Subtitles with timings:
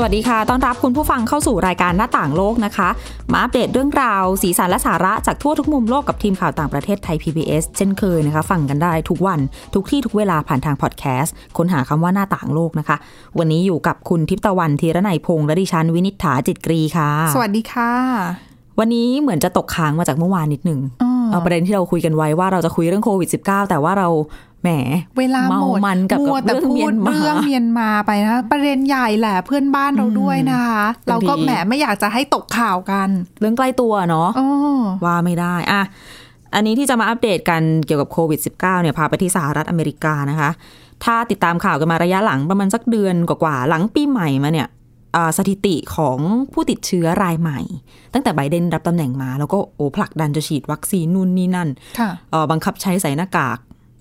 [0.00, 2.88] สวัสดีค่ะ ต้อนรับคุณผู้ฟังเข้าสู่รายการหน้าต่างโลกนะคะ
[3.32, 9.40] มาอัปเดตเรื่องราว สีสันและสาระจากทั่วทุกมุมโลกกับทีมข่าวต่างประเทศไทย PBS เช่นเคยนะคะ ฟังกันได้ทุกวัน
[9.74, 12.96] ทุกที่ทุกเวลาผ่านทางพอดแคสต์ ค้นหาคำว่าหน้าต่างโลกนะคะ
[13.38, 17.92] วันนี้อยู่กับคุณทิพย์ตะวันธีรนัยพงษ์และดิฉันวินิษฐาจิตกรีค่ะ สวัสดีค่ะ
[18.78, 24.08] วันนี้เหมือนจะตกค้างมาจากเมื่อวานนิดหนึ่งอ๋อเอาประเด็นที่เราคุยกันไว้ว่าเราจะคุยเรื่องโควิด -19 แต่ว่าเรา
[24.62, 24.68] แหม
[25.18, 33.08] เวลาหมดมันกับมัวแต่เรื่องพูเมียดนมาเรื่องเมียนมาไปนะประเด็นใหญ่แหละเพื่อนบ้านเราด้วยนะคะบางทีเราก็แหมไม่อยากจะให้ตกข่าวกัน
[33.40, 34.48] เรื่องใกล้ตัวเนาะอ๋อ
[35.04, 35.82] ว่าไม่ได้อะ
[36.54, 40.50] อันนี้ที่จะมาอัปเดตกันเกี่ยวกับโควิด -19 เนี่ยพาไปที่สหรัฐอเมริกานะคะ
[41.04, 44.68] ถ้าติดตามข่าวกันมาระยะหลังประมาณสักเดือนกว่าๆหลังปีใหม่มาเนี่ย
[45.16, 46.18] อ่าสถิติของ
[46.52, 47.60] ผู้ติดเชื้อรายใหม่
[48.14, 53.58] ตั้งแต่ไบเดนรับตำแหน่งมา แล้วก็โอ้ผลักดันจะฉีดวัคซีนนู่นนี่นั่นค่ะเอ่อบังคับใช้ใส่หน้ากาก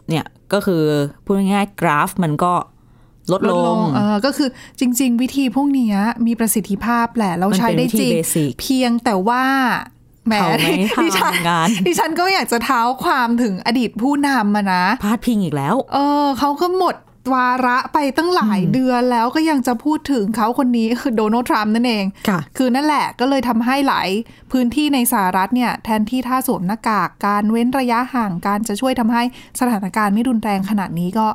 [0.10, 0.84] เนี่ย ก็คือ
[1.24, 2.54] พูดง่ายๆกราฟมันก็
[3.32, 9.44] ลดลงเออก็คือจริง ๆ วิธีพวกเนี้ยมีประสิทธิภาพแหละ เราใช้ได้จริงมันเป็นวิธี basic เพียงแต่ว่า
[10.28, 16.96] แหมเขาไม่ดิฉันทำงานดิฉันก็อยากจะเท้าความถึงอดีตผู้นำมานะพาดพิงอีกแล้ว เออเขาก็หมด
[17.34, 24.10] วาระไปตั้งหลายเดือนแล้วก็ยังจะพูดถึงเขาคนนี้คือโดนัลด์ทรัมป์นั่นเองค่ะ คือนั่นแหละก็เลยทำให้หลาย
[24.52, 29.24] พื้นที่ในสหรัฐเนี่ยแทนที่ถ้าสวมหน้ากากการเว้นระยะห่างการจะช่วยทำให้
[29.60, 31.28] สถานการณ์ไม่รุนแรงขนาดนี้ก็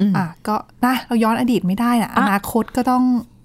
[0.00, 3.04] อืมอะก็นะเราย้อนอดีตไม่ได้นะออะนาคตก็ต้อง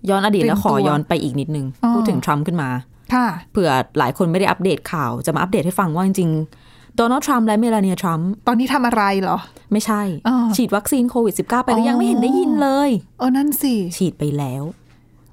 [0.09, 2.69] ย้อนอดีตแล้วขอเตรียมตัวย้อนไปอีกนิดนึงอ๋อพูดถึงทรัมป์ขึ้นมา
[3.13, 6.62] ค่ะ เผื่อหลายคนไม่ได้อัปเดตข่าวจะมาอัปเดตให้ฟังว่าจริงๆ
[6.97, 9.37] โดนัลด์ทรัมป์และเมลานีทรัมป์ตอนนี้ทำอะไรเหรอ
[9.71, 14.63] ไม่ใช่อ๋อฉีดวัคซีนโควิด -19 ไปหรือยังอ๋อไม่เห็นได้ยินเลยเออนั่นสิ ฉีดไปแล้ว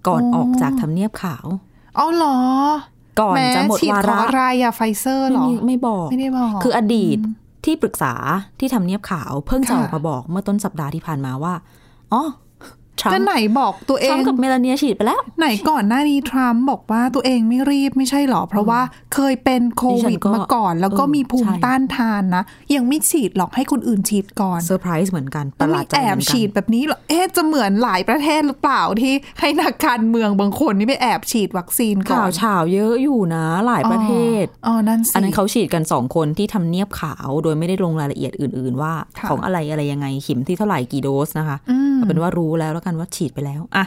[0.06, 1.46] ก่อนอ๋อออกจากทำเนียบขาว
[1.98, 2.38] อ๋อเหรอ
[3.20, 7.18] ก่อนแม้จะหมดฉีดวาขอระอะไรอะไฟเซอร์เหรอไม่มีไม่บอกไม่ได้บอก คืออดีต
[7.64, 8.14] ที่ปรึกษา
[8.60, 11.54] ที่ทำเนียบขาว เพิ่งจะค่ะออกมาบอกเมื่อต้นสัปดาห์ที่ผ่านมาว่า
[12.12, 12.22] อ๋อ
[13.00, 18.80] ทรัมก็ป์ไหนบอกตัวเอทรัมงป์กับเมลานีฉีดไปแล้ว ไหนก่อนหน้านี้ทรัมป์บอกว่าตัวเองไม่รีบไม่ใช่หรอ เพราะว่า
[19.14, 22.44] เคยเป็นโควิดดิฉันก็มาก่อน แล้วก็เออมีภูมิใช่ต้านทานนะ
[22.74, 34.12] ยังไม่ฉีดหรอกให้คนอื่นฉีดก่อนเซอร์ไพรส์เหมือนกันปต้อระงหลามีดใจแอบเหมือนกันฉีดแบบนี้เหรอเอ๊ะจะเหมือนหลายประเทศหรือเปล่าที่ให้นักการเมืองบางคนนี่ไปแอบฉีดวัคซีนก่อข่าวนเฉาเยอะอยู่นะหลายประเท
[34.42, 43.84] ศอ๋อนั่นสิอันนั้นเขาฉีดกันสองคนที่ทำเนียบขาว โดยไม่ได้ลงรายละเอียดอื่น ๆ ว่าค่ะของอะไรอะไรยังไงเข็มที่เท่าไหร่กี่โดสนะคะอืม เอาเป็นว่ารู้แล้วแล้วกันว่าฉีดไปแล้วอะ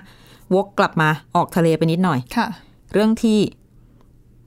[0.53, 2.47] วกกลับมาออกทะเลไปนิดหน่อยค่ะ
[2.93, 3.39] เรื่องที่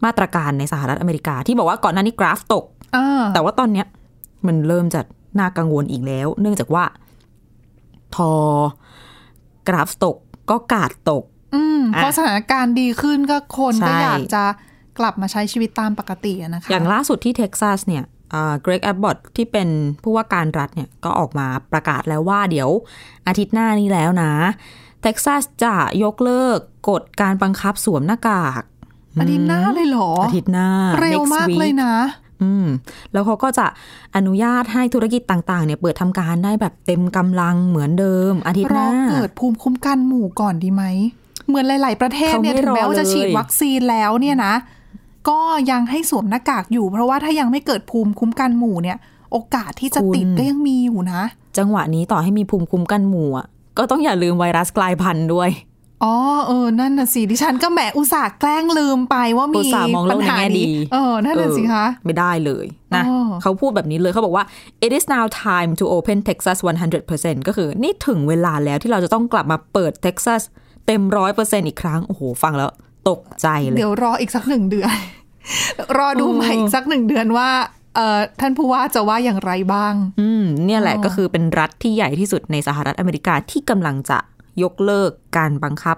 [0.04, 2.64] มาตรการในสหรัฐอเมริกา ที่บอกว่าก่อนหน้านี้กราฟตก
[2.96, 3.86] อ่าแต่ว่าตอนเนี้ย
[4.46, 5.00] มันเริ่มจะ
[5.40, 6.84] น่ากังวลอีกแล้ว เนื่องจากว่า
[8.14, 8.30] พอ
[9.68, 10.16] กราฟตก
[10.50, 11.24] ก็กาดตก
[11.54, 14.44] อืมอะเพราะสถานการณ์ดีขึ้นก็คนก็ใช่อยากจะ
[14.98, 18.04] กลับมาใช้ชีวิตตามปกติอะนะคะ อย่างล่าสุดที่เท็กซัสเนี่ย
[18.62, 19.68] เกรกแอบบอตที่เป็น
[20.02, 22.70] ผู้ว่าการรัฐเนี่ยก็ออกมาประกาศแล้วว่าเดี๋ยว
[23.26, 24.32] อาทิตย์หน้านี้แล้วนะ
[25.02, 28.62] เท็กซัสจะยกเลิกกฎการบังคับสวมหน้ากาก
[29.20, 30.68] อาทิตย์หน้าเลยเหรอ อาทิตย์หน้า
[31.00, 31.94] เร็วมาก next week เลยนะ
[32.42, 32.66] อืม
[33.12, 33.66] แล้วเขาก็จะ
[34.16, 40.84] อนุญาตให้ธุรกิจต่าง ๆ เนี่ย เปิดทำการได้แบบเต็มกำลังเหมือนเดิม อาทิตย์รหอน้าเกิดภูมิคุ้มกันหมู่ก่อนดีไหม
[41.48, 44.54] เหมือนหลาย ๆ ประเทศเนี่ยเขาไม่ถึงแม้ว่าจะรอเลยฉีดวัคซีนแล้วเนี่ยนะ
[45.28, 48.98] ก็ยังให้สวมหน้ากากอยู่ เพราะว่าถ้ายังไม่เกิดภูมิคุ้มกันหมู่เนี่ย
[49.32, 51.22] โอกาสที่จะติดก็ยังมีอยู่นะ
[51.58, 53.46] จังหวะนี้ต่อให้มีภูมิคุ้มกันหมู่อะ
[53.78, 55.50] ก็ต้องอย่าลืมไวรัสกลายพันธุ์ด้วย
[56.04, 56.14] อ๋อ
[56.46, 64.44] เออ นั่นน่ะสิดิฉันก็แหมอุตส่าห์แกล้งลืมไปว่าอุมีตส่าห์มองโลปักญในหาแง่ดีนี้เออ นั่นน่ะสิคะเออไม่ได้เลยนะอ๋อเขาพูดแบบนี้เลยเขาบอกว่า
[64.84, 66.58] it is now time to open Texas
[67.02, 70.42] 100%ก็คือนี่ถึงเวลาแล้วที่เราจะต้องกลับมาเปิด Texas
[70.86, 72.70] เต็มร้อยเปอร์เซ็นอีกครั้ง โอ้โห ฟังแล้ว
[73.08, 74.94] ตกใจเลย เดี๋ยวรออีกสักหนึ่งเดือน
[75.98, 77.50] รอดูเออใหม่อีกสักหนึ่งเดือนว่า
[77.94, 84.18] เอ่อท่านผู้ว่าจะว่าอย่างไรบ้าง อืม เนี่ยแหละอ๋อก็คือเป็นรัฐที่ใหญ่ที่สุดในสหรัฐอเมริกาที่กำลังจะ
[84.62, 85.96] ยกเลิกการบังคับ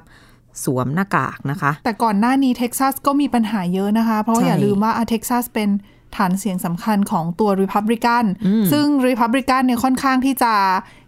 [0.65, 5.69] สวมหน้ากากนะคะ แต่ก่อนหน้านี้เท็กซัสก็มีปัญหาเยอะนะคะ เพราะว่าใช่อย่าลืมว่าอะเท็กซัสเป็น
[6.17, 10.55] ฐานเสียงสำคัญของตัวริพับริกันอืมซึ่งริพับริกันเนี่ยค่อนข้างที่จะ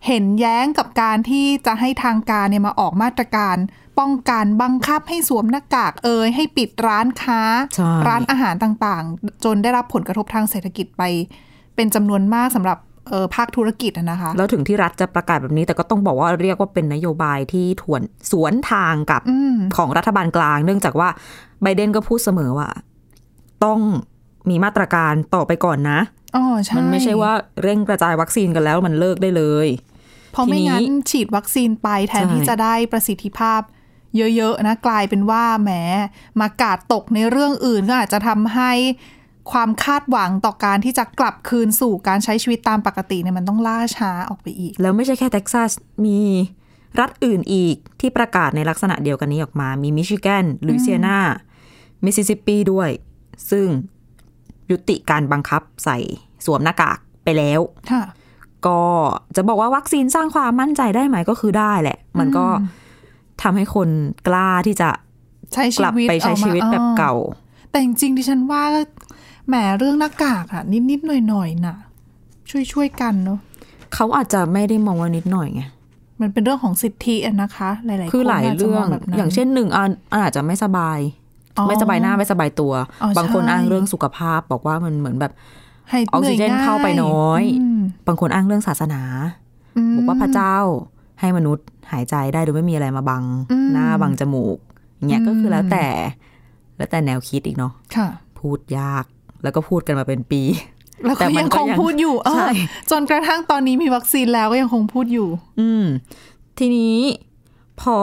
[0.06, 3.56] เห็นแย้งกับการที่จะให้ทางการเนี่ยมาออกมาตรการ
[3.98, 7.40] ป้องกันบังคับให้สวมหน้ากากเอ่ยให้ปิดร้านค้า
[7.74, 11.02] ใช่ร้านอาหารต่างๆ จนได้รับผลกระทบทางเศรษฐกิจไป
[11.74, 21.08] เป็นจำนวนมากสำหรับเอ่อภาคธุรกิจอะนะคะ แล้วถึงที่รัฐจะประกาศแบบนี้ แต่ก็ต้องบอกว่าเรียกว่าเป็นนโยบายที่ถวนสวนทางกับอืมของรัฐบาลกลาง เนื่องจากว่า
[21.62, 22.68] ไบเดนก็พูดเสมอว่า
[23.64, 23.80] ต้อง
[24.48, 26.00] มีมาตรการต่อไปก่อนนะ
[26.36, 27.32] อ๋อใช่มันไม่ใช่ว่า
[27.62, 29.68] เร่งกระจายวัคซีนกันแล้วมันเลิกได้เลย
[30.32, 33.60] เพราะไม่ทีนี้งั้นฉีดวัคซีนไปแทนใช่ที่จะได้ประสิทธิภาพ
[34.36, 35.70] เยอะๆนะกลายเป็นว่าแหม
[36.40, 38.72] มากาดตกในเรื่องอื่นก็อาจจะทำให้
[39.52, 45.70] ความคาดหวังต่อการที่จะกลับคืนสู่การใช้ชีวิตตามปกติเนี่ยมันต้องล่าช้าออกไปอีก แล้วไม่ใช่แค่เท็กซัส
[46.04, 46.18] มี
[47.00, 51.18] รัฐอื่นอีกที่ประกาศในลักษณะเดียวกันนี้ออกมา มีมิชิแกนลุยเซียนา
[52.04, 52.90] มิสซิสซิปปีด้วย
[53.50, 53.66] ซึ่ง
[54.70, 55.98] ยุติการบังคับใส่
[56.46, 57.60] สวมหน้ากากไปแล้ว
[57.92, 58.02] ค่ะ
[58.66, 58.80] ก็
[59.36, 62.46] จะบอกว่าวัคซีนสร้างความมั่นใจได้ไหมก็คือได้แหละ มันก็
[63.42, 63.88] ทำให้คน
[64.28, 64.90] กล้าที่จะ
[65.52, 67.14] ใช้กชีลับวิตไปใช้ออกมาชีวิตแบบออเก่า
[67.70, 68.62] แต่จริงๆดิฉันว่า
[69.48, 71.76] แหมเรื่องหน้ากากอะนิดๆหน่อยๆน่ะ
[72.72, 73.38] ช่วยๆกันเนาะ
[73.94, 75.62] เขาอาจจะไม่ได้มองว่านิดหน่อยไง
[76.20, 81.19] มันเป็นเรื่องของสิทธิอะนะคะ หลายๆคือหลายคนจจะเรื่มองแบบนั้นอย่างเช่นหนึ่งอันอันอาจจะไม่สบายอ๋อ
[81.68, 85.32] ไม่สบายหน้าไม่สบายตัวอ๋อใช่บางคนอ้างเรื่องสุขภาพ บอกว่ามันเหมือนแบบ
[85.90, 87.42] ให้ออกซิเจนหยง่ยเข้าไปน้อย
[87.78, 89.02] มบางคนอ้างเรื่องศาสนา
[89.76, 90.56] มบอกว่าพระเจ้า
[91.20, 94.58] ให้มนุษย์หายใจได้โดยไม่มีอะไรมาบังอืมหน้าบังจมูก
[94.96, 95.86] อย่างเงี้ยอืมก็คือแล้วแต่
[96.76, 98.08] แล้วแต่แนวคิดอีกเนาะค่ะ
[98.38, 99.04] พูดยาก
[99.42, 100.42] แล้วก็พูดกันมาเป็นปี
[101.04, 102.50] แล้วแต่ก็มัยันงก็คงยังพูดอยู่เออใช่
[102.90, 105.28] จนกระทั่งตอนนี้มีวัคซีนแล้วก็ยังคงพูดอยู่
[105.60, 105.84] อืม
[106.58, 106.96] ทีนี้
[107.80, 107.98] พอ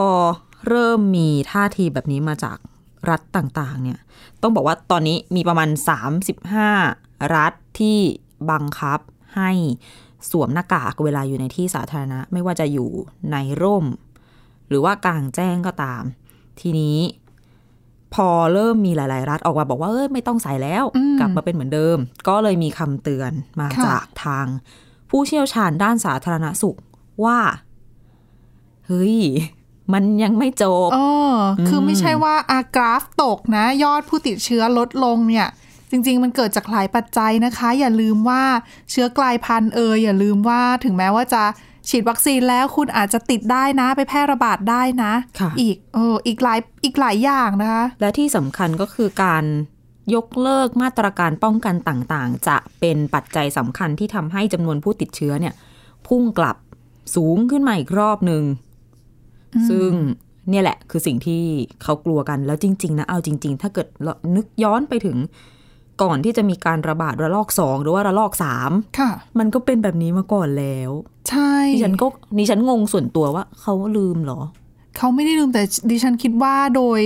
[0.67, 2.57] เริ่มมีท่าทีแบบนี้มาจาก
[3.09, 3.99] รัฐต่างๆ เนี่ย
[4.41, 5.69] ต้องบอกว่าตอนนี้มีประมาณ
[6.51, 7.97] 35 รัฐที่
[8.51, 8.99] บังคับ
[9.35, 9.51] ให้
[10.29, 12.89] สวมหน้ากากเวลาอยู่ในที่สาธารณะ ไม่ว่าจะอยู่
[13.31, 13.85] ในร่ม
[14.67, 16.03] หรือว่ากลางแจ้งก็ตาม
[16.59, 16.97] ทีนี้
[18.13, 24.45] พอเริ่มมีหลาย ๆ รัฐออกมาบอกว่าเอ้ยไม่ต้องใส่แล้วอืมกลับมาเป็นเหมือนเดิม ก็เลยมีคำเตือนมาค่ะจากทาง
[25.09, 26.77] ผู้เชี่ยวชาญด้านสาธารณสุข
[27.25, 27.39] ว่า
[28.87, 29.17] เฮ้ย
[29.93, 30.97] มันยังไม่จบเอ
[31.31, 35.47] ออมคือไม่ใช่ว่าอากราฟตกนะ ยอดผู้ติดเชื้อลดลงเนี่ย
[35.91, 38.43] จริง ๆ มันเกิดจากหลายปัจจัยนะคะ อย่าลืมว่า
[38.91, 41.43] เชื้อกลายพันธุ์เอยอย่าลืมว่าถึงแม้ว่าจะ
[41.89, 49.43] ฉีดวัคซีนแล้วคุณอาจจะติดได้นะไปแพร่ระบาดได้นะค่ะอีกเอออีกหลายอีกหลายอย่างนะคะ และที่สำคัญก็คือการ
[50.15, 55.53] ยกเลิกมาตรการป้องกันต่างๆ จะเป็นปัจจัยสำคัญที่ทำให้จำนวนผู้ติดเชื้อเนี่ย
[56.07, 56.57] พุ่งกลับ
[57.15, 58.43] สูงขึ้นมาอีกรอบหนึ่ง
[59.69, 59.91] ซึ่ง
[60.49, 61.41] เนี่ยแหละ คือสิ่งที่
[61.83, 65.17] เขากลัวกันแล้วจริง ๆ นะ เอาจริง ๆ ถ้าเกิดเรานึกย้อนไปถึง
[66.01, 70.91] ก่อนที่จะมีการระบาดระลอกสองหรือว่าระลอกสามค่ะมันก็เป็นแบบนี้มาก่อนแล้ว
[71.29, 72.07] ใช่ดิฉันก็
[72.37, 74.41] ดิฉันงงส่วนตัวว่า เขาลืมเหรอ
[74.97, 75.61] เขาไม่ได้ลืมแต่
[75.91, 77.01] ดิฉันคิดว่าโดย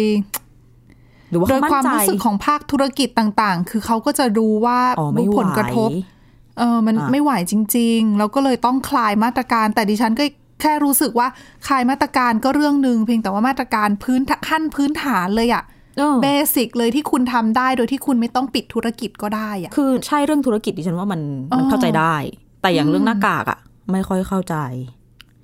[1.29, 5.89] หรือว่าโดเขายมั่ความนใจรู้สึกของภาคธุรกิจต่าง ๆ คือเขาก็จะดูว่าอ๋อไม่ไหวผลกระทบ
[6.57, 10.23] เออมันอะไม่ไหวจริง ๆ แล้วก็เลยต้องคลายมาตรการ แต่ดิฉันก็
[10.61, 11.27] แค่รู้สึกว่า
[11.67, 15.63] คลายมาตรการก็เรื่องหนึ่งเพียงแต่ว่ามาตรการพื้นขั้นพื้นฐานเลยอะ
[15.97, 21.21] เออเบสิกเลยที่คุณทำได้โดยที่คุณไม่ต้องปิดธุรกิจก็ได้อะคือใช่เรื่องธุรกิจดิฉันว่ามัน
[21.57, 22.15] มันอ๋อเข้าใจได้
[22.61, 23.59] แต่อย่างเรื่องหน้ากากอะ
[23.91, 24.55] ไม่ค่อยเข้าใจ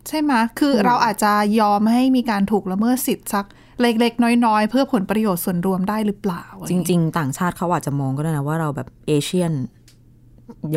[0.07, 3.45] ใช่ไหมคือเราอาจจะยอมให้มีการถูกละเมิดสิทธิ์สัก
[3.81, 9.51] เล็กๆ น้อยๆ เพื่อผลประโยชน์ส่วนรวมได้หรือเปล่า จริง ๆ ต่างชาติเขาอาจจะมองก็ได้นะว่าเราแบบเอเชียน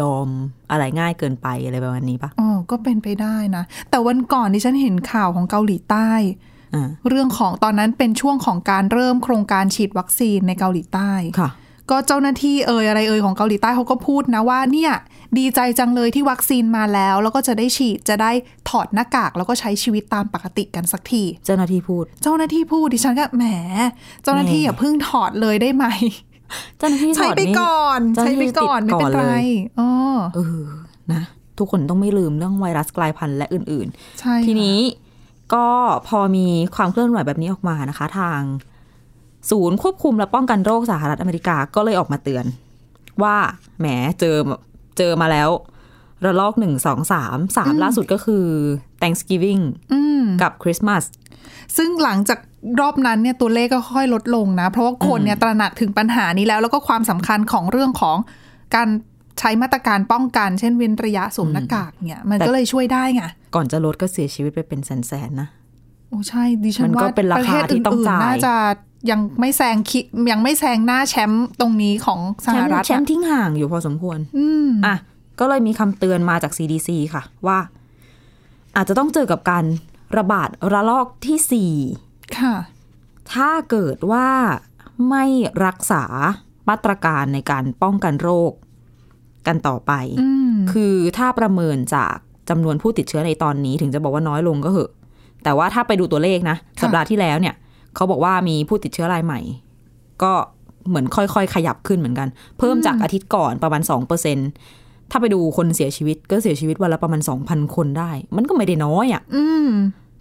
[0.01, 0.29] ยอม
[0.71, 6.11] อะไรง่ายเกินไปอะไรประมาณนี้ปะอ๋อก็เป็นไปได้นะ แต่วันก่อนที่ฉันเห็นข่าวของเกาหลีใต้
[6.75, 11.51] อ่าเรื่องของตอนนั้นเป็นช่วงของการเริ่มโครงการฉีดวัคซีนในเกาหลีใต้ค่ะ
[11.91, 14.93] ก็เจ้าหน้าที่เอ่ยอะไรเอ่ยของเกาหลีใต้เขาก็พูดนะว่าเนี่ย
[15.39, 18.33] ดีใจจังเลยที่วัคซีนมาแล้ว แล้วก็จะได้ฉีดจะได้
[18.69, 23.45] ถอดหน้ากาก แล้วก็ใช้ชีวิตตามปกติกันสักที เจ้าหน้าที่พูด เจ้าหน้าที่พูดดิฉันก็แหม
[24.23, 25.87] เจ้าหน้าที่แหมอย่าเพิ่งถอดเลยได้ไหม
[26.79, 29.47] เจ้าหน้าที่ถใช้อดไปนี่ก่อนเจ้าหใช้น้าที่ไปก่อนติไม่ดก่เป็อนนไรเลย
[29.81, 29.91] อ๋อ
[30.35, 30.65] เออ
[31.13, 31.23] นะ
[31.59, 33.87] ทุกคนต้องไม่ลืมเรื่องไวรัสกลายพันธุ์และอื่น
[34.21, 34.79] ใช่ๆทีค่ะนี้
[35.55, 35.67] ก็
[36.09, 38.41] พอมีความเคลื่อนไหวแบบนี้ออกมานะคะ ทาง
[39.51, 42.45] ศูนย์ควบคุมและป้องกันโรคสหรัฐอเมริกาก็เลยออกมาเตือน
[43.23, 43.37] ว่า
[43.81, 43.87] แหม
[44.21, 44.37] เจอ
[44.99, 45.51] เจอมาแล้ว
[46.25, 48.45] ระลอกหนึ่งสองสามสามล่าสุดก็คือ
[49.01, 51.05] Thanksgiving อืมกับคริสต์มาส
[51.77, 52.39] ซึ่งหลังจาก
[52.81, 58.17] รอบนั้นเนี่ยตัวเลขก็ค่อยลดลงนะ เพราะว่าคนเนี่ยตระหนักถึงปัญหานี้แล้ว แล้วก็ความสำคัญของเรื่องของ
[58.75, 58.89] การ
[59.39, 63.23] ใช้มาตรการป้องกัน เช่นเว้นระยะสวมหน้ากากเนี่ย มันแต่ก็เลยช่วยได้ไง
[63.55, 65.49] ก่อนจะลดก็เสียชีวิตไปเป็นแสนๆนะ
[66.09, 68.55] โอ้ใช่ดิฉันมันก็ว่าเป็นราประคาเทศที่ต้องอื่นจ่ายๆน่าจะ
[69.11, 70.01] ยังไม่แซงคิ
[70.33, 74.97] ยังไม่แซงหน้าแชมป์ตรงนี้ของสแชหมป์รัฐแชมป์อะทิ้งห่างอยู่พอสมควร อืมอะ
[75.41, 77.59] ก็เลยมีคำเตือนมาจาก CDC ค่ะ ว่า
[78.77, 79.65] อาจจะต้องเจอกับการ
[80.19, 82.10] ระบาดระลอกที่สี่ค่ะ
[83.33, 84.29] ถ้าเกิดว่า
[85.11, 85.25] ไม่
[85.67, 86.05] รักษา
[86.69, 88.53] มาตรการในการป้องกันโรค
[89.47, 92.17] กันต่อไปอืมคือถ้าประเมินจาก
[92.49, 94.91] จำนวนผู้ติดเชื้อในตอนนี้ถึงจะบอกว่าน้อยลงก็เหอะ
[95.45, 97.55] แต่ว่าถ้าไปดูตัวเลขนะค่ะสัปดาห์ที่แล้วเนี่ย
[97.95, 99.41] เขาบอกว่ามีผู้ติดเชื้อรายใหม่
[100.23, 100.33] ก็
[100.89, 102.29] เหมือนค่อยๆ ขยับขึ้นเหมือนกัน
[102.59, 104.39] เพิ่มจากอาทิตย์ก่อนประมาณสองเปอร์เซ็น
[105.11, 109.69] ถ้าไปดูคนเสียชีวิตก็เสียชีวิตวันละประมาณสองพันคนได้ มันก็ไม่ได้น้อยอะ่ะอืม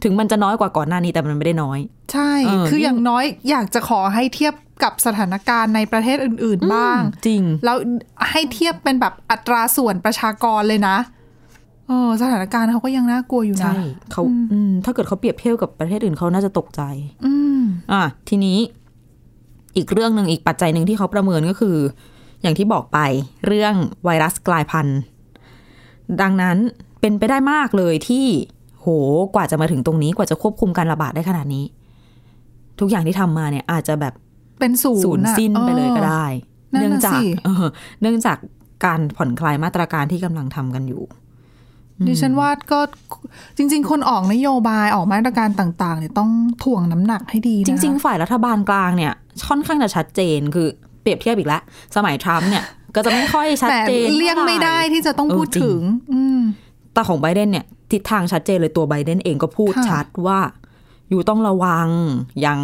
[0.03, 1.79] ถึงมันจะน้อยกว่าก่อนหน้านี้แต่มันไม่ได้น้อย
[2.13, 4.53] ใช่เออคืออย่างน้อยอยากจะขอให้เทียบ
[4.83, 7.77] กับสถานการณ์ในประเทศอื่น ๆ บ้าง จริง แล้ว
[8.29, 10.97] ให้เทียบเป็นแบบอัตราส่วนประชากรเลยนะ
[11.87, 13.75] เออสถานการณ์เขาก็ยังน่ากลัวอยู่นะ ใช่
[14.11, 14.21] เขา
[14.53, 16.81] อืมถ้าเกิดเขาเปรียบเทียบกับประเทศอื่นเขาน่าจะตกใจ
[17.25, 18.57] อืมอะทีนี้
[19.75, 21.77] อีกเรื่องหนึ่งอีกปัจจัยหนึ่งที่เขาประเมินก็คือ
[22.41, 22.99] อย่างที่บอกไป
[23.47, 23.73] เรื่อง
[24.05, 24.99] ไวรัสกลายพันธุ์
[26.21, 26.57] ดังนั้น
[27.01, 28.27] เป็นไปได้มากเลยที่
[28.81, 28.88] โห
[29.36, 31.65] กว่าจะมาถึงตรงนี้กว่าจะควบคุมการระบาดได้ขนาดนี้
[32.79, 34.13] ทุกอย่างที่ทำมาเนี่ย อาจจะแบบ
[34.59, 36.25] เป็นศูสูนญย์อะสิ้นไปเลยก็ได้
[36.74, 37.65] นั่นเนื่องน่ะจากสิเออ
[38.01, 38.38] เนื่องจาก
[38.86, 41.03] การผ่อนคลายมาตรการที่กำลังทำกันอยู่
[42.07, 42.79] ดิฉันว่าก็
[43.57, 46.31] จริง ๆ คนออกนโยบายออกมาตรการต่าง ๆ เนี่ยต้อง
[46.63, 49.13] ถ่วงน้ำหนักให้ดีนะจริง ๆ ฝ่ายรัฐบาลกลางเนี่ย
[49.48, 50.67] ค่อนข้างจะชัดเจนคือ
[51.01, 51.62] เปรียบเทียบอีกแล้ว
[51.95, 52.63] สมัยทรัมป์เนี่ย
[52.95, 55.81] ก็จะไม่ค่อยชัดแต่เจนเลี่ยงไม่ได้ที่จะต้องเออพูดจริงถึง
[56.13, 56.39] อืม
[56.93, 60.39] แต่ของไบเดนเนี่ย ทิศทางชัดเจนเลยตัวไบเดนเองก็พูดค่ะชัดว่า
[61.10, 61.88] อยู่ต้องระวัง
[62.46, 62.60] ยัง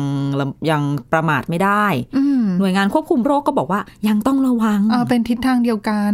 [0.69, 0.81] ยัง
[1.13, 1.85] ประมาทไม่ได้
[2.17, 6.13] อืมหน่วยงานควบคุมโรคก็บอกว่ายังต้องระวังเออเป็นทิศทางเดียวกัน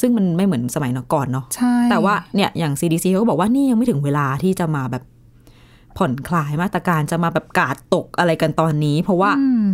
[0.00, 5.02] ซึ่งมันไม่เหมือนสมัยก่อนเนาะใช่แต่ว่าเนี่ยอย่าง CDC เขาก็บอกว่านี่ยังไม่ถึงเวลาที่จะมาแบบ
[5.96, 9.64] ผ่อนคลายมาตรการจะมาแบบกาดตกอะไรกันตอนนี้ เพราะว่าอืม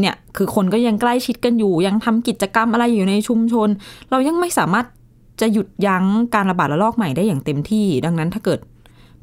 [0.00, 3.68] เนี่ยคือคนก็ยังใกล้ชิดกันอยู่ ยังทำกิจกรรมอะไรอยู่ในชุมชน
[4.10, 4.86] เรายังไม่สามารถ
[5.40, 6.04] จะหยุดยั้ง
[6.34, 8.60] การระบาดระลอกใหม่ได้อย่างเต็มที่ ดังนั้นถ้าเกิด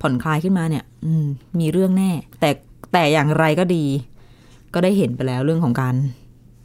[0.01, 1.25] ผ่อนคลายขึ้นมาเนี่ยอืม
[1.59, 2.49] มีเรื่องแน่ แต่
[2.93, 3.85] แต่อย่างไรก็ดี
[4.73, 5.95] ก็ได้เห็นไปแล้วเรื่องของการ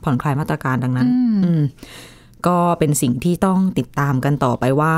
[0.04, 1.08] ผ่อนคลายมาตรการดังนั้น
[1.44, 1.62] อืม
[2.46, 4.94] ก็เป็นสิ่งที่ต้องติดตามกันต่อไปว่า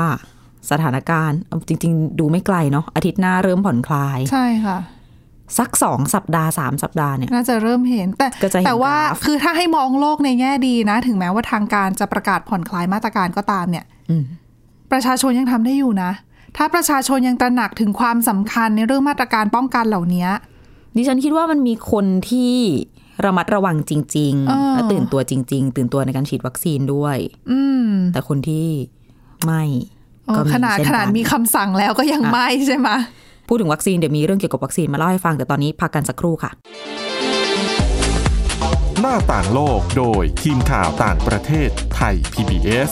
[0.71, 4.77] สถานการณ์เอาจริง ๆ ดูไม่ไกลเนาะอาทิตย์หน้าเริ่มผ่อนคลาย ใช่ค่ะ
[5.57, 14.23] สักสองสัปดาห์สามสัปดาห์เนี่ยน่าจะเริ่มเห็น แต่ก็จะเห็นแต่ว่ากราฟคือถ้าให้มองโลกในแง่ดีนะ ถึงแม้ว่าทางการจะประกาศผ่อนคลายมาตรการก็ตามเนี่ยอืม
[14.91, 16.11] ประชาชนยังทำได้อยู่นะ
[16.57, 20.27] ถ้าประชาชนยังตระหนักถึงความสำคัญในเรื่องมาตรการป้องกันเหล่านี้
[20.95, 22.55] ดิฉันคิดว่ามันมีคนที่
[23.25, 27.17] ระมัดระวังจริงเออๆและตื่นตัวจริง ๆ ตื่นตัวในการฉีดวัคซีนด้วย
[27.51, 28.67] อืมแต่คนที่
[29.45, 29.63] ไม่
[30.27, 32.89] เออก็มีขนาดเช่นขนาดกันมีคำสั่งแล้วก็ยังอะไม่ใช่ไหม
[33.47, 36.51] พูดถึงวัคซีนเดี๋ยวมีเรื่องเกี่ยวกับวัคซีนมาเล่าให้ฟังแต่ตอนนี้พักกันสักครู่ค่ะ
[39.01, 42.91] หน้าต่างโลกโดยทีมข่าวต่างประเทศไทย PBS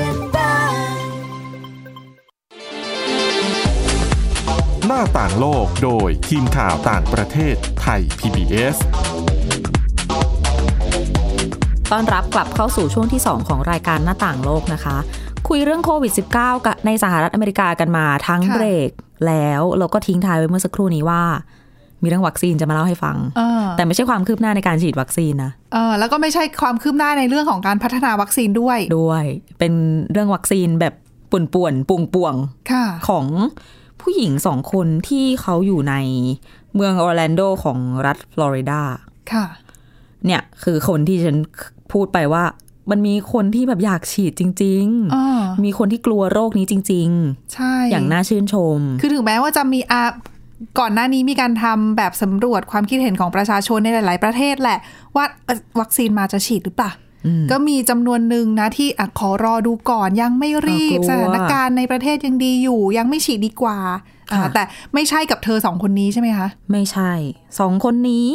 [4.91, 8.75] หน้าต่างโลกโดยทีมข่าวต่างประเทศไทย PBS
[11.91, 14.97] ต้อนรับกลับเข้าสู่ช่วงที่ 2 ของรายการหน้าต่างโลกนะคะ
[15.47, 18.89] คุยเรื่องโควิด -19 กับในสหรัฐอเมริกากันมาทั้งค่ะเบรก
[19.27, 21.21] แล้วเราก็ทิ้งท้ายไว้เมื่อสักครู่นี้ว่า
[22.01, 29.23] มีเรื่องวัคซีนจะมาเล่าให้ฟังเออแต่ไม่ใช่ความคืบหน้าในการฉีดวัคซีนนะเออแล้วก็ไม่ใช่ความคืบหน้าในเรื่องของการพัฒนาวัคซีนด้วยด้วย
[29.59, 29.73] เป็น
[30.11, 30.93] เรื่องวัคซีนแบบ
[31.31, 33.25] ป่วนป่วนๆป่วงป่วงๆค่ะของ
[34.01, 35.95] ผู้หญิงสองคนที่เขาอยู่ใน
[36.75, 38.81] เมืองออร์แลนโดของรัฐฟลอริดา
[39.31, 39.45] ค่ะ
[40.25, 41.37] เนี่ยคือคนที่ฉัน
[41.91, 42.43] พูดไปว่า
[42.91, 47.09] มันมีคนที่แบบอยากฉีดจริงอ่าๆมีคนที่กลัวโรคนี้จริง
[47.53, 50.01] ใช่ๆอย่างน่าชื่นชม คือถึงแม้ว่าจะมีอา
[50.79, 54.79] ก่อนหน้านี้มีการทำแบบสำรวจความคิดเห็นของประชาชนในหลาย ๆ ประเทศแหละ
[55.15, 56.91] ว่าเอ่อวัคซีนมาจะฉีดหรือเปล่า
[57.51, 63.77] ก็มีจำนวนหนึ่งนะที่อะขอรอดูก่อนยังไม่รีบอ่ากลัวสถานการณ์ในประเทศยังดีอยู่ ยังไม่ฉีดดีกว่า
[64.31, 64.63] อ่าค่ะแต่
[64.93, 67.11] ไม่ใช่กับเธอสองคนนี้ใช่ไหมคะ ไม่ใช่
[67.59, 68.29] สองคนนี้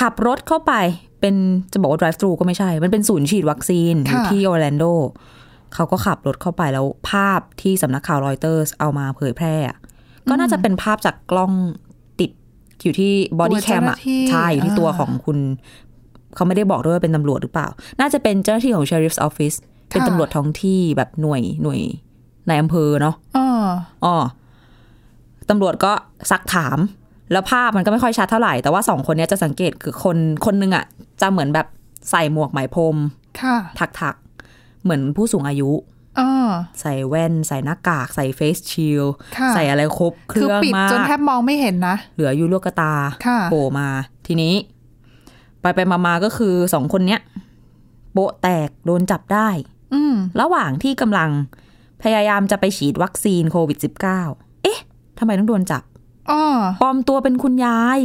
[0.00, 0.72] ขับรถเข้าไป
[1.20, 1.34] เป็น
[1.72, 4.84] จะบอกว่า drive thru ก็ไม่ใช่ มันเป็นศูนย์ฉีดวัคซีนอยู่ค่ะที่ออร์แลนโด
[5.74, 9.76] เขาก็ขับรถเข้าไปแล้วภาพที่สำนักข่าวรอยเตอร์สเอามาเผยแพร่อะ
[10.28, 11.52] ก็น่าจะเป็นภาพจากกล้อง
[12.20, 12.30] ติด
[12.82, 15.38] อยู่ที่ body cam ตัวแคเจ้าหน้าอะที่ใช่อยู่ที่ตัวอ่าของคุณ
[16.38, 17.68] เขาไม่ได้บอกด้วยว่าเป็นตำรวจหรือเปล่า
[18.00, 19.56] น่าจะเป็นเจ้าหน้าที่ของ sheriff's office
[19.90, 21.80] เป็นตำรวจท้องที่แบบหน่วยหน่วย
[22.48, 23.46] ในอำเภอเนาะอ๋อ
[24.04, 24.16] อ๋อ
[25.50, 25.92] ตำรวจก็
[26.30, 26.78] ซักถาม
[27.32, 30.84] แล้วภาพมันก็ไม่ค่อยชัดเท่าไหร่ แต่ว่าสองคนเนี้ยจะสังเกตคือคนคนหนึงอะ
[31.20, 31.66] จะเหมือนแบบ
[32.10, 32.96] ใส่หมวกไหมพรม
[33.40, 33.56] ค่ะ
[34.00, 35.70] ถักๆเหมือนผู้สูงอายุ
[36.20, 36.30] อ๋อ
[36.80, 39.04] ใส่แว่น ใส่หน้ากาก ใส่เฟสชิล
[39.36, 42.94] ค่ะใส่อะไรครบ เคคือรื่องปิดมากจนแทบมองไม่เห็นนะ เหลืออยู่ลูกกระตา
[43.26, 43.88] ค่ะโผล่มา
[44.26, 44.54] ทีนี้
[45.60, 47.20] ไปไปมามาก็คือสองคนเนี้ย
[48.12, 49.48] โปะแตกโดนจับได้
[49.94, 51.30] อืมระหว่างที่กำลัง
[52.02, 53.78] พยายามจะไปฉีดวัคซีนโควิด
[54.20, 54.78] -19 เอ๊ะ
[55.18, 55.82] ทำไมต้องโดนจับ
[56.30, 56.42] อ๋อ
[56.80, 58.00] ปลอมตัวเป็นคุณยาย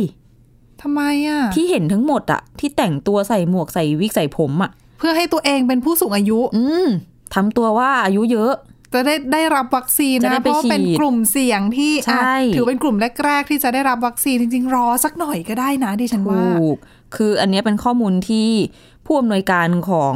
[0.81, 6.87] ทำไมอะ ที่เห็นทั้งหมดอะที่แต่งตัวใส่หมวกใส่วิกใส่ผมอะเพื่อให้ตัวเองเป็นผู้สูงอายุ อืม
[7.33, 8.53] ทำตัวว่าอายุเยอะ
[8.93, 16.77] จะได้ได้รับวัคซีนจะได้นะไปเพราะว่าเป็นฉีดกลุ่มเสี่ยงที่ใช่อะถือเป็นกลุ่มแรกๆที่จะได้รับวัคซีนจริงๆรอสักหน่อยก็ได้นะดิฉันว่าถูก
[17.15, 18.49] คืออันเนี้ยเป็นข้อมูลที่
[19.05, 20.15] ผู้อำนวยการของ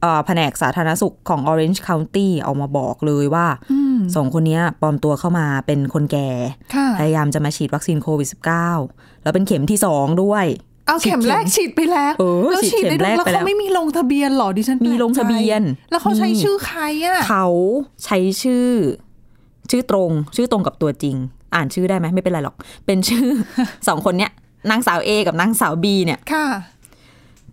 [0.00, 6.28] เอ่อแผนกสาธารณสุขของ Orange County เอามาบอกเลยว่าอืมสองคนเนี้ยปลอมตัวเข้ามาเป็นคนแก่
[6.74, 8.28] ค่ะพยายามจะมาฉีดวัคซีนโควิด
[8.76, 10.46] -19 แล้วเป็นเข็มที่สองด้วย
[10.86, 17.46] เอาเข็มแรกฉีดไปแล้วเออแล้วฉีฉีดดเข็ได้มด้วยแล้วแรกไปแล้วเขาไม่มีลงทะเบียนเหรอดิฉันมีลงทะเบียนแปลกใจแล้วเขาใช้มีชื่อใครอะเขา
[18.04, 18.68] ใช้ชื่อ
[19.70, 21.16] ชื่อตรง ชื่อตรงกับตัวจริง
[21.54, 23.26] อ่านชื่อได้ไหมไม่เป็นไรหรอก เป็นชื่อ
[23.88, 24.32] สองคนเนี้ย
[24.70, 26.46] นางสาวเอกับนางสาวบีเนี่ยค่ะ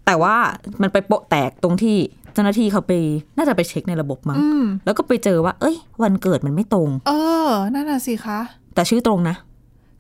[0.05, 0.35] แต่ว่า
[0.81, 1.97] มันไปโปะแตกตรงที่
[2.33, 2.91] เจ้าหน้าที่เขาไป
[3.37, 7.11] น่าจะไปเช็คในระบบมั้งอืมแล้วก็ไปเจอว่า เอ้ย วันเกิดมันไม่ตรง เอ
[7.47, 8.39] อนั่นน่ะสิคะ
[8.75, 9.35] แต่ชื่อตรงนะ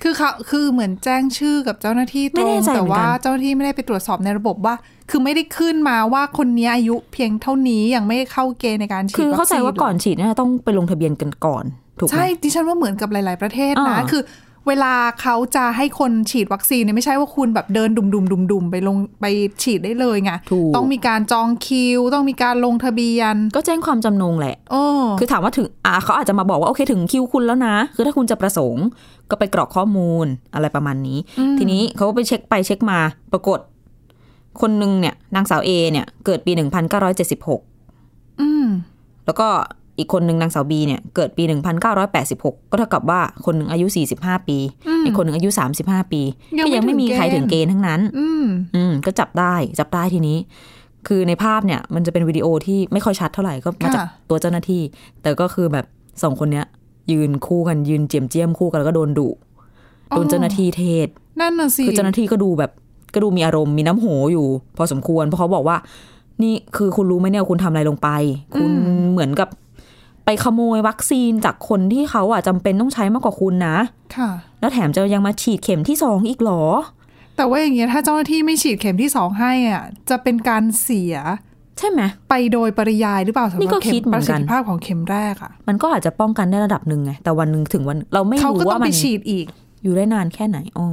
[0.01, 4.75] คือเขาคือเหมือนแจ้งชื่อกับเจ้าหน้าที่ตไม่รแน่งใจแต่เหมือนกันว่าเจ้าหน้าที่ไม่ได้ไปตรวจสอบในระบบว่า
[5.09, 11.63] คือไม่ได้ขึ้นมาว่าคนนี้อายุเพียงเท่านี้ยังไม่เข้าเกณฑ์ในการฉีดคือเข้าใจวัคซีว่าก่อนฉีดเนี่ยต้องไปลงทะเบียนกันก่อน
[11.99, 14.21] ถูกไหมใช่ดิฉันว่าเหมือนกับหลาย ๆประเทศนะอ่าคือ
[14.67, 19.25] เวลาเขาจะให้คนฉีดวัคซีนเนี่ยไม่ใช่ว่าคุณแบบเดินดุมดุมดุมดุมๆไปลงไป
[19.63, 24.83] ฉีดได้เลยไงถูกต้องมีการจองคิว ต้องมีการลงทะเบียน ก็แจ้งความจำนงแหละโอ้
[25.19, 28.85] คือถามว่าถึงอ่าเขาอาจจะมาบอกว่าโอเคถึงคิวคุณแล้วนะ คือถ้าคุณจะประสงค์
[29.29, 32.99] ก็ไปกรอกข้อมูลอะไรประมาณนี้อืมทีนี้เขาก็ไปเช็คไปเช็คมา
[33.33, 33.59] ปรากฏ
[34.61, 36.51] คนหนึ่งเนี่ยนางสาวเอเนี่ย เกิดปี
[37.05, 38.65] 1976อืม
[39.25, 39.47] แล้วก็
[39.97, 41.43] อีกคนหนึ่งนางสาวบีเนี่ยเกิดปี
[41.87, 45.49] 1986 ก็เท่ากับว่าคนหนึ่งอายุ 45 ปีอืมอีกคนหนึ่งอายุ
[45.81, 46.21] 35 ปี
[46.57, 50.37] ยังก็ไม่ยังไม่มีถึงใครถึงเกเกณฑ์ณฑ์ทั้งนั้นอืมอืมก็จับได้จับได้ทีนี้
[51.07, 54.81] คือในภาพเนี่ย มันจะเป็นวิดีโอที่ไม่ค่อยชัดเท่าไหร่ก็มาจากค่ะตัวเจ้าหน้าที่
[55.21, 55.85] แต่ก็คือแบบ
[56.23, 56.65] สองคนเนี้ย
[57.11, 59.29] ยืนคู่กันยืนเจียมเจียมคู่กันแล้วก็โดนดุ
[60.09, 61.07] โดนเจ้าหน้าที่เทศ
[61.39, 62.71] นั่นน่ะสิคือเจ้าหน้าที่ก็ดูแบบ
[63.13, 65.77] ก็ดูมีอารมณ์มีน้ำโหอยู่ พอสมควรเพราะเขาบอกว่า
[66.43, 68.09] นี่คือคุณรู้ไหมเนี่ยคุณทำอะไรลงไป
[68.55, 68.71] คุณ
[69.11, 69.49] เหมือนกับ
[70.25, 73.77] ไปขโมยวัคซีนจากคนที่เขาอะจำเป็นต้องใช้มากกว่าคุณนะ
[74.15, 76.63] ค่ะ แล้วแถมจะยังมาฉีดเข็มที่สองอีกเหรอ
[77.37, 81.15] แต่ว่าอย่างเงี้ยถ้าเจ้าหน้าที่ไม่ฉีดเข็มที่สองให้อะจะเป็นการเสีย
[81.79, 89.45] ใช่ไหม ไปโดยปริยายหรือเปล่าสำหนี่รับก็เข็คิมดเหมืปอนระสิกัทนธิภาพของเข็มแรกอะ มันก็อาจจะป้องกันได้ระดับหนึ่งไงแต่วันหนึ่งถึงวันเราไม่เขารู้ก็ต้อว่างมัไปนฉีดอีก
[89.83, 90.87] อยู่ได้นานแค่ไหนอ๋อ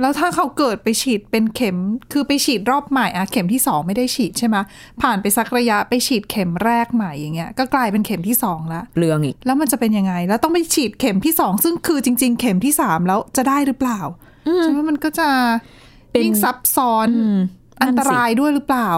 [0.00, 1.76] แล้วถ้าเขาเกิดไปฉีดเป็นเข็ม
[2.12, 4.56] คือไปฉีดรอบใหม่อะเข็มที่สองไม่ได้ฉีดใช่ไหม
[5.02, 14.00] ผ่านไปสักระยะไปฉีดเข็มแรกใหม่อย่างเงี้ย ก็กลายเป็นเข็มที่สองละเรื่องอีก แล้วมันจะเป็นยังไง แล้วต้องไปฉีดเข็มที่สองซึ่งคือจริง ๆ เข็มที่สามแล้วจะได้หรือเปล่า
[14.64, 15.28] ฉันว่ามันก็จะ
[16.10, 17.38] เป็นยิ่งซับซ้อนอืม
[17.82, 18.88] อันตรายด้วยหรือเปล่า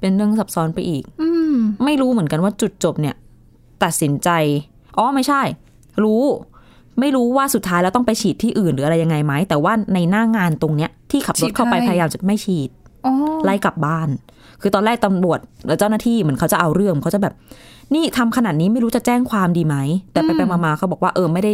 [0.00, 3.14] เป็นเรื่องซับซ้อนไปอีก อืมไม่รู้เหมือนกันว่าจุดจบเนี่ย
[3.82, 4.30] ตัดสินใจ
[4.96, 5.42] อ๋อไม่ใช่
[6.02, 6.22] รู้
[7.00, 12.70] ไม่รู้ว่าสุดท้ายแล้วต้องไปฉีดที่อื่นหรืออะไรยังไงไหม แต่ว่าในหน้างานตรงเนี้ยที่ขับรถเข้าไปฉีดให้พยายามจะไม่ฉีด
[13.06, 13.12] อ๋อ
[13.44, 14.08] ไล่กลับบ้าน
[14.60, 17.34] คือตอนแรกตำรวจและเจ้าหน้าที่เหมือนเขาจะเอาเรื่องเขาจะแบบ
[17.94, 19.76] นี่ทำขนาดนี้ไม่รู้จะแจ้งความดีไหม
[20.12, 21.52] แต่ไปไปมามาเขาบอกว่าเออไม่ได้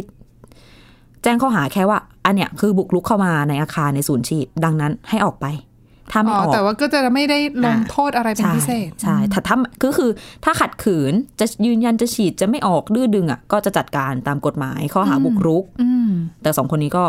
[1.22, 5.46] แจ้งข้อหาแค่ว่า อันเนี้ยคือบุกรุกเข้ามาในอาคารในศูนย์ฉีด ดังนั้นให้ออกไป
[6.10, 10.10] ถ้าไม่อ๋อออกแต่ว่าก็จะไม่ได้ลงโทษอะไรเป็นใช่พิเศษ ใช่ถ้าถ้าก็คือ
[10.44, 16.10] ถ้าขัดขืนจะยืนยันจะฉีดจะไม่ออกดื้อดึงอะก็จะจัดการตามกฎหมายข้อหาบุกรุกอืม
[16.42, 17.04] แต่สองคนนี้ก็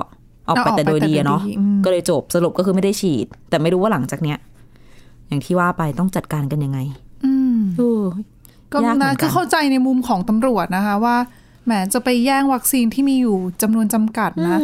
[0.47, 4.37] ออกไปเอาออกแต่โดยไปแต่ดีอะเนาะโดยดีอืมก็เลยจบสรุปก็คือไม่ได้ฉีด แต่ไม่รู้ว่าหลังจากเนี้ย
[5.27, 6.79] อย่างที่ว่าไปต้องจัดการกันยังไง
[7.25, 8.03] อืมเออ
[8.71, 11.17] ก็ยากเหมืนะอนกันก็เข้าใจในมุมของตำรวจนะคะว่า
[11.65, 14.59] แหมจะไปแย่งวัคซีนที่มีอยู่จำนวนจำกัดนะ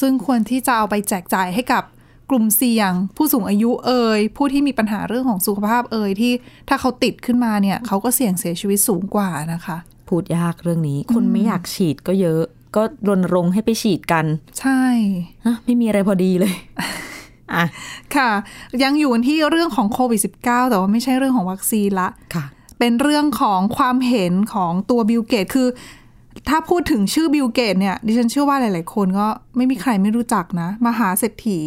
[0.00, 1.82] ซึ่งควรที่จะเอาไปแจกจ่ายให้กับ
[2.30, 6.32] กลุ่มเสี่ยง ผู้สูงอายุเอ่ยผู้ที่มีปัญหาเรื่องของสุขภาพเอ่ยที่
[6.68, 9.76] ถ้าเขาติดขึ้นมาเนี่ยเขาก็เสี่ยงเสียชีวิตสูงกว่านะคะ
[10.08, 12.42] พูดยากเรื่องนี้ คนไม่อยากฉีดก็เยอะ
[12.76, 14.24] ก็รณรงค์ให้ไปฉีดกัน
[14.60, 14.82] ใช่
[15.44, 16.54] ฮะไม่มีอะไรพอดีเลย
[17.54, 17.64] อะ
[18.16, 18.30] ค่ะ
[18.82, 22.44] ยังอยู่กันที่เรื่องของโควิด -19 แต่ว่าไม่ใช่เรื่องของวัคซีนละค่ะ
[22.78, 25.68] เป็นเรื่องของความเห็นของตัวบิลเกตส์คือ
[26.48, 31.60] ถ้าพูดถึงชื่อบิลเกตส์เนี่ยดิฉันเชื่อว่าหลาย ๆ คนก็ไม่มีใครไม่รู้จักนะ มหาเศรษฐี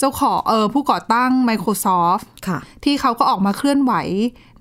[0.00, 3.92] เจ้าของเออผู้ก่อตั้ง Microsoft ค่ะ ที่เขาก็ออกมาเคลื่อนไหว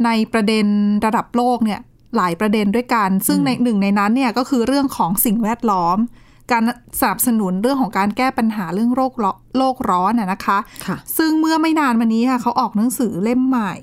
[0.06, 0.66] ในประเด็น
[1.06, 1.80] ระดับโลกเนี่ย
[2.18, 5.98] หลายประเด็นด้วยกัน ซึ่งในหนึ่งในนั้นเนี่ยก็คือเรื่องของสิ่งแวดล้อม
[6.52, 6.64] การ
[7.00, 13.74] สนับสนุนเรื่องของการแก้ปัญหาเรื่องโรคร้อนโลกร้อนน่ะนะคะค่ะซึ่งเมื่อไม่นานมานี้ค่ะเขาออกหนังสือเล่มใหม่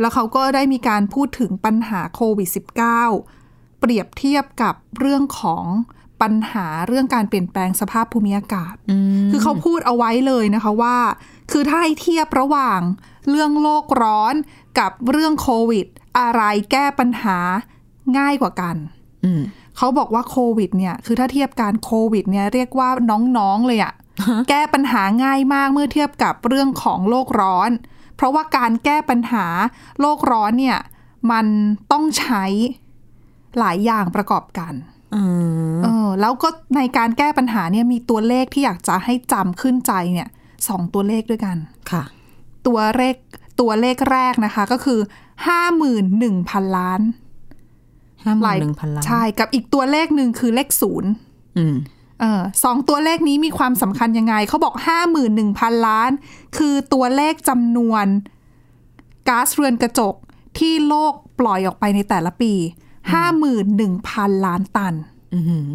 [0.00, 5.64] แล้วเขาก็ได้มีการพูดถึงปัญหาโควิด -19 เปรียบเทียบกับเรื่องของ
[6.22, 8.74] ปัญหาเรื่องการเปลี่ยนแปลงสภาพภูมิอากาศ
[9.30, 10.96] คือเขาพูดเอาไว้เลยนะคะว่า
[11.52, 12.80] คือถ้าให้เทียบระหว่าง
[13.30, 14.34] เรื่องโลกร้อน
[14.78, 15.86] กับเรื่องโควิด
[16.18, 17.38] อะไรแก้ปัญหา
[18.18, 18.76] ง่ายกว่ากัน
[19.24, 19.42] อืม
[19.76, 22.88] เขาบอกว่าโควิดเนี่ยคือถ้าเทียบการโควิดเนี่ยเรียกว่า
[23.38, 23.94] น้องๆเลยอะ
[24.48, 27.70] แก้ปัญหาง่ายมากเมื่อเทียบกับเรื่องของโลกร้อน
[28.16, 29.46] เพราะว่าการแก้ปัญหา
[30.00, 30.78] โลกร้อนเนี่ย
[31.32, 31.46] มัน
[31.92, 32.44] ต้องใช้
[33.58, 40.28] หลายอย่างประกอบกันอืม เออแล้วก็ในการแก้ปัญหาเนี่ยมีตัวเลขที่อยากจะให้จำขึ้นใจเนี่ย
[40.68, 41.56] สองตัวเลขด้วยกัน
[41.90, 42.02] ค่ะ
[42.66, 43.16] ตัวเลข
[43.60, 45.00] ตัวเลขแรกนะคะก็คือ
[45.46, 47.00] ห้าหมื่นหนึ่งพันล้าน
[48.24, 51.10] ห้าหมื่นหนึ่งพันล้าน ใช่ กับอีกตัวเลขหนึ่งคือเลขศูนย์
[51.58, 51.76] อืม
[52.20, 56.10] เออสองตัวเลขนี้มีความสำคัญยังไง เขาบอกห้าหมื่นหนึ่งพันล้าน
[56.56, 58.06] คือตัวเลขจำนวน
[59.28, 60.14] ก๊าซเรือนกระจก
[60.58, 62.52] ที่โลกปล่อยออกไปในแต่ละปี
[63.12, 64.94] ห้าหมื่นหนึ่งพันล้านตัน
[65.34, 65.72] อือหือ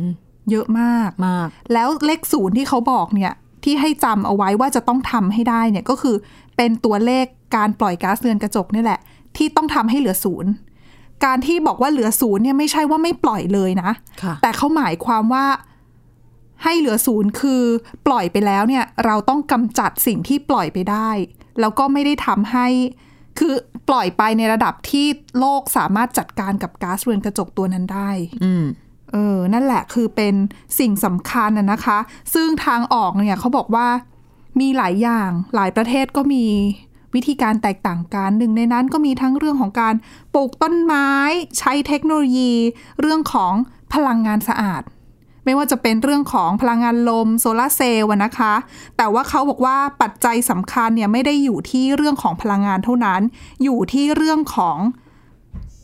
[0.52, 6.16] เยอะมากมาก แล้วเลขศูนย์ที่เขาบอกเนี่ย ที่ให้จำเอาไว้ว่าจะต้องทำให้ได้เนี่ยก็คือ
[6.58, 9.00] เป็นตัวเลขการปล่อยก๊าซเรือนกระจกนี่แหละ
[9.38, 10.52] ที่ต้องทำให้เหลือศูนย์
[11.26, 15.46] การที่บอกว่าเหลือศูนย์เนี่ยไม่ใช่ว่าไม่ปล่อยเลยนะค่ะแต่เขาหมายความว่า
[16.63, 17.63] ให้เหลือศูนย์คือ
[18.08, 21.10] ปล่อยไปแล้วเนี่ย เราต้องกำจัดสิ่งที่ปล่อยไปได้
[21.60, 22.68] แล้วก็ไม่ได้ทำให้
[23.39, 23.54] คือ
[23.89, 25.06] ปล่อยไปในระดับที่
[25.39, 28.10] โลกสามารถจัดการกับก๊าซเรือนกระจกตัวนั้นได้
[28.43, 28.65] อืม
[29.12, 30.36] เออ นั่นแหละคือเป็น
[30.80, 32.00] สิ่งสำคัญนะนะคะ
[32.34, 33.88] ซึ่งทางออกเนี่ยเขาบอกว่า
[34.60, 36.45] มีหลายอย่างหลายประเทศก็มี
[37.15, 39.95] วิธีการแตกต่างกันหนึ่งในนั้นก็มีทั้งเรื่องของการ
[40.34, 41.10] ปลูกต้นไม้
[41.60, 42.54] ใช้เทคโนโลยี
[43.02, 43.54] เรื่องของ
[43.93, 44.82] พลังงานสะอาด
[45.48, 48.54] ไม่ว่าจะเป็นเรื่องของพลังงานลมโซลาเซลล์นะคะ
[48.98, 53.22] แต่ว่าเขาบอกว่าปัจจัยสำคัญเนี่ยไม่ได้อยู่ที่เรื่องของพลังงานเท่านั้น
[53.64, 54.78] อยู่ที่เรื่องของ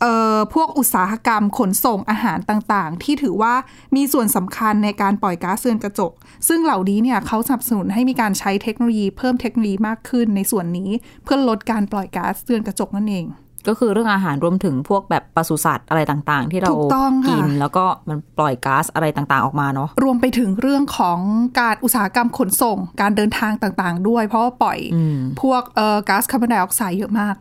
[0.00, 3.54] เอ่อพวกอุตสาหกรรมขนส่งอาหารต่างๆ ที่ถือว่า
[3.96, 6.12] มีส่วนสำคัญในการปล่อยก๊าซเรือนกระจก
[6.48, 10.90] ซึ่งเหล่านี้เนี่ยเขาสนับสนุนให้มีการใช้เทคโนโลยีเพิ่มเทคโนโลยีมากขึ้นในส่วนนี้
[11.24, 13.26] เพื่อลดการปล่อยก๊าซเรือนกระจกนั่นเอง
[13.68, 21.18] ก็คือเรื่องอาหารรวมถึงพวกแบบปศุสัตว์อะไรต่างๆ ที่เราถูกต้องค่ะกิน แล้วก็มันปล่อยก๊าซอะไรต่างๆออกมาเนาะรวมไปถึงเรื่องของ
[21.60, 27.36] การอุตสาหกรรมขนส่ง การเดินทางต่างๆ ด้วย เพราะว่าปล่อยอืมพวกเอ่อก๊าซคาร์บอนไดออกไซด์เยอะมาก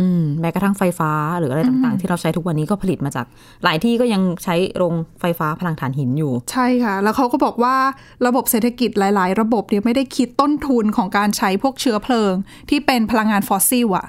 [0.00, 3.26] อืมแม้กระทั่งไฟฟ้าหรืออะไรต่างๆ ที่เราใช้ทุกวันนี้ก็ผลิตมาจาก
[3.64, 7.76] หลายที่ก็ยังใช้โรงไฟฟ้าพลังถ่านหินอยู่ ใช่ค่ะ แล้วเขาก็บอกว่า
[8.26, 12.34] ระบบเศรษฐกิจหลาย ๆ ระบบเนี่ยไม่ได้คิดต้นทุนของการใช้พวกเชื้อเพลิง
[12.70, 14.06] ที่เป็นพลังงานฟอสซิลอะ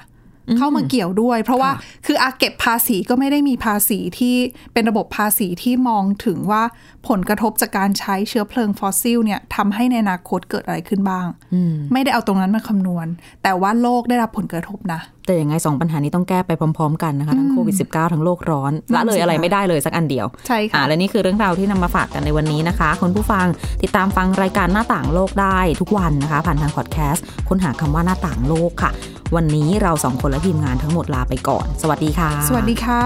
[0.58, 1.70] เข้ามาเกี่ยวด้วย เพราะว่า
[2.06, 4.36] คืออาเก็บภาษีก็ไม่ได้มีภาษีที่
[4.72, 6.62] เป็นระบบภาษีที่มองถึงว่า
[7.08, 13.06] ผลกระทบจากการใช้เชื้อเพลิงฟอสซิลเนี่ยทำให้ในอนาคตเกิดอะไรขึ้นบ้างอืมไม่ได้เอาตรงนั้นมาคำนวณ
[13.42, 23.46] แต่ว่าโลกได้รับผลกระทบนะ แต่ยังไงสองปัญหานี้ต้องแก้ไปพร้อม ๆ กันนะคะทั้งโควิด -19 ทั้งโลกร้อนละเลยอะไรไม่ได้เลยสักอันเดียวใช่ค่ะอ่าและนี่คือเรื่องราวที่นำมาฝากกันในวันนี้นะคะ คุณผู้ฟัง
[23.82, 28.90] ติดตามฟังรายการหน้าต่างโลกได้ทุกวันนะคะ ผ่านทางพอดแคสต์ค้นหาคำว่าหน้าต่างโลกค่ะ
[29.36, 33.02] วันนี้เราสองคนและทีมงานทั้งหมดลาไปก่อน สวัสดีค่ะ สวัสดีค่ะ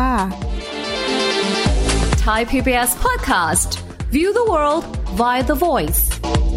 [2.27, 3.71] Thai PBS podcast.
[4.11, 4.85] View the world
[5.21, 6.50] via the voice.